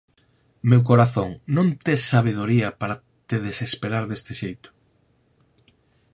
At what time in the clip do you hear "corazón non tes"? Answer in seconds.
0.89-2.01